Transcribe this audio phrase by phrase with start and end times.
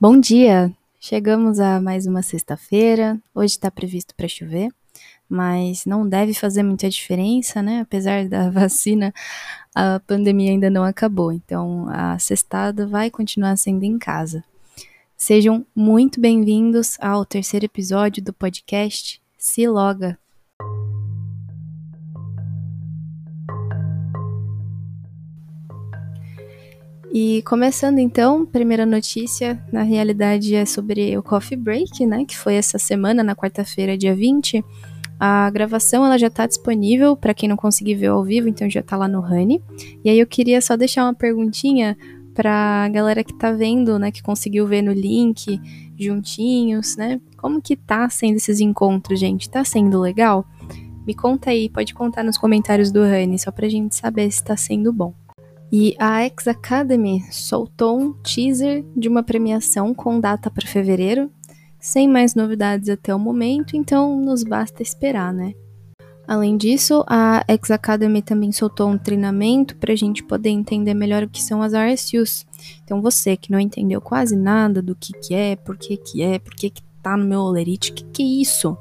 [0.00, 0.72] Bom dia!
[1.00, 3.20] Chegamos a mais uma sexta-feira.
[3.34, 4.68] Hoje está previsto para chover,
[5.28, 7.80] mas não deve fazer muita diferença, né?
[7.80, 9.12] Apesar da vacina,
[9.74, 14.44] a pandemia ainda não acabou, então a sextada vai continuar sendo em casa.
[15.16, 20.16] Sejam muito bem-vindos ao terceiro episódio do podcast Se Loga.
[27.12, 32.54] E começando então, primeira notícia, na realidade é sobre o Coffee Break, né, que foi
[32.54, 34.62] essa semana, na quarta-feira, dia 20.
[35.18, 38.80] A gravação ela já está disponível para quem não conseguir ver ao vivo, então já
[38.80, 39.62] está lá no Honey.
[40.04, 41.96] E aí eu queria só deixar uma perguntinha
[42.34, 45.60] para a galera que está vendo, né, que conseguiu ver no link
[45.98, 47.20] juntinhos, né?
[47.36, 49.50] Como que tá sendo esses encontros, gente?
[49.50, 50.46] Tá sendo legal?
[51.06, 54.56] Me conta aí, pode contar nos comentários do Honey, só pra gente saber se tá
[54.56, 55.14] sendo bom.
[55.70, 61.30] E a X Academy soltou um teaser de uma premiação com data para fevereiro,
[61.78, 65.52] sem mais novidades até o momento, então nos basta esperar, né?
[66.26, 71.22] Além disso, a X Academy também soltou um treinamento para a gente poder entender melhor
[71.22, 72.46] o que são as RSUs.
[72.84, 76.38] Então você que não entendeu quase nada do que, que é, por que, que é,
[76.38, 78.76] por que, que tá no meu Olerite, o que, que é isso?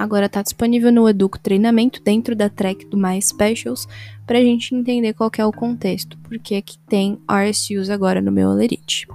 [0.00, 3.86] Agora está disponível no Educo Treinamento dentro da track do My Specials
[4.26, 8.48] para a gente entender qual é o contexto, porque que tem RSUs agora no meu
[8.48, 9.06] Olerite.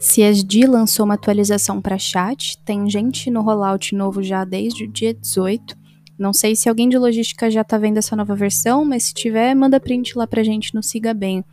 [0.00, 5.14] CSD lançou uma atualização para chat, tem gente no rollout novo já desde o dia
[5.14, 5.78] 18.
[6.22, 9.56] Não sei se alguém de logística já está vendo essa nova versão, mas se tiver,
[9.56, 11.44] manda print lá pra gente no Siga Bem.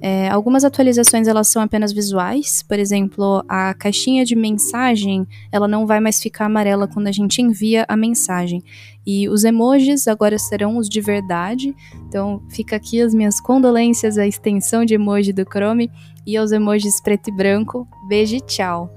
[0.00, 5.86] É, algumas atualizações elas são apenas visuais, por exemplo, a caixinha de mensagem ela não
[5.86, 8.62] vai mais ficar amarela quando a gente envia a mensagem.
[9.06, 11.76] E os emojis agora serão os de verdade.
[12.08, 15.90] Então fica aqui as minhas condolências à extensão de emoji do Chrome
[16.26, 17.86] e aos emojis preto e branco.
[18.08, 18.90] Beijo e tchau.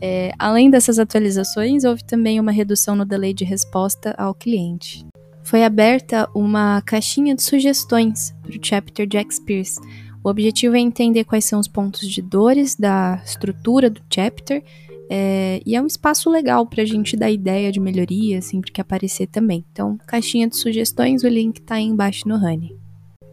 [0.00, 5.06] É, além dessas atualizações, houve também uma redução no delay de resposta ao cliente.
[5.42, 9.80] Foi aberta uma caixinha de sugestões para o chapter de Experience.
[10.22, 14.62] O objetivo é entender quais são os pontos de dores da estrutura do chapter
[15.10, 18.80] é, e é um espaço legal para a gente dar ideia de melhoria sempre que
[18.80, 19.64] aparecer também.
[19.70, 22.83] Então, caixinha de sugestões, o link está aí embaixo no Honey.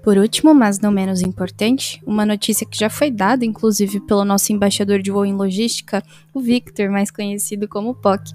[0.03, 4.51] Por último, mas não menos importante, uma notícia que já foi dada, inclusive, pelo nosso
[4.51, 6.03] embaixador de voo em logística,
[6.33, 8.33] o Victor, mais conhecido como POC.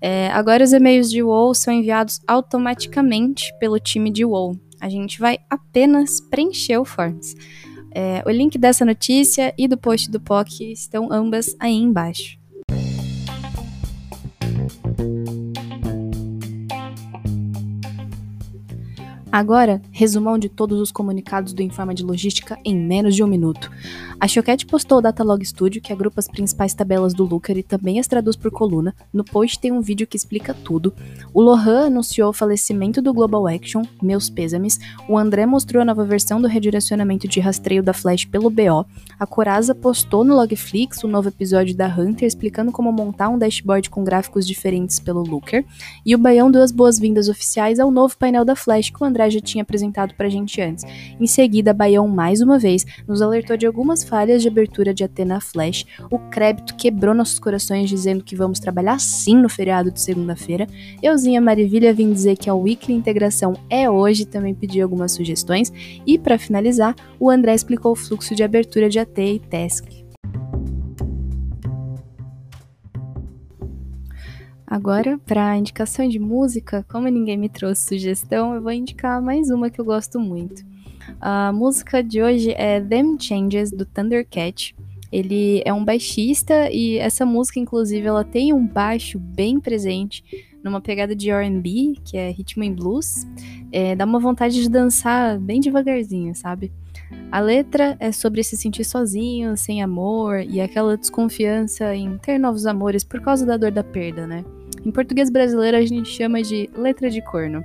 [0.00, 4.56] É, agora os e-mails de WoW são enviados automaticamente pelo time de WoW.
[4.80, 7.34] A gente vai apenas preencher o Forms.
[7.92, 12.38] É, o link dessa notícia e do post do POC estão ambas aí embaixo.
[19.32, 23.70] Agora, resumão de todos os comunicados do Informa de Logística em menos de um minuto.
[24.18, 28.00] A Choquete postou o Datalog Studio, que agrupa as principais tabelas do Looker e também
[28.00, 28.92] as traduz por coluna.
[29.12, 30.92] No post tem um vídeo que explica tudo.
[31.32, 34.80] O Lohan anunciou o falecimento do Global Action, meus pêsames.
[35.08, 38.84] O André mostrou a nova versão do redirecionamento de rastreio da Flash pelo BO.
[39.18, 43.38] A Coraza postou no Logflix o um novo episódio da Hunter explicando como montar um
[43.38, 45.64] dashboard com gráficos diferentes pelo Looker.
[46.04, 49.19] E o Baião deu as boas-vindas oficiais ao novo painel da Flash que o André
[49.20, 50.84] André já tinha apresentado pra gente antes.
[51.20, 55.40] Em seguida, Baião mais uma vez nos alertou de algumas falhas de abertura de Atena
[55.40, 55.84] Flash.
[56.10, 60.66] O Crédito quebrou nossos corações dizendo que vamos trabalhar sim no feriado de segunda-feira.
[61.02, 65.72] Euzinha Maravilha vim dizer que a Weekly Integração é hoje, também pediu algumas sugestões.
[66.06, 70.09] E para finalizar, o André explicou o fluxo de abertura de AT e Task.
[74.70, 79.68] Agora, para indicação de música, como ninguém me trouxe sugestão, eu vou indicar mais uma
[79.68, 80.62] que eu gosto muito.
[81.20, 84.76] A música de hoje é Them Changes do Thundercat.
[85.10, 90.22] Ele é um baixista e essa música, inclusive, ela tem um baixo bem presente
[90.62, 93.26] numa pegada de R&B, que é ritmo em blues.
[93.72, 96.72] É, dá uma vontade de dançar bem devagarzinho, sabe?
[97.32, 102.66] A letra é sobre se sentir sozinho, sem amor e aquela desconfiança em ter novos
[102.66, 104.44] amores por causa da dor da perda, né?
[104.84, 107.64] Em português brasileiro a gente chama de letra de corno.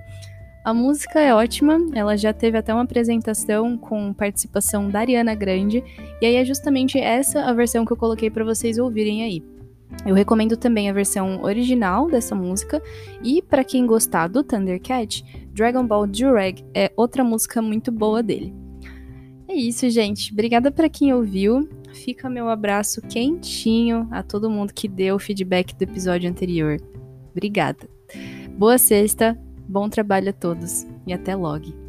[0.65, 5.83] A música é ótima, ela já teve até uma apresentação com participação da Ariana Grande,
[6.19, 9.43] e aí é justamente essa a versão que eu coloquei para vocês ouvirem aí.
[10.05, 12.81] Eu recomendo também a versão original dessa música,
[13.23, 15.23] e para quem gostar do Thundercat,
[15.53, 18.51] Dragon Ball Durag é outra música muito boa dele.
[19.47, 20.33] É isso, gente.
[20.33, 21.69] Obrigada para quem ouviu.
[21.93, 26.77] Fica meu abraço quentinho a todo mundo que deu o feedback do episódio anterior.
[27.35, 27.89] Obrigada.
[28.57, 29.37] Boa sexta,
[29.67, 31.84] bom trabalho a todos e até logo.